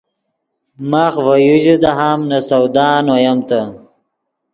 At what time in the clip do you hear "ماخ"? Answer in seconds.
0.89-1.13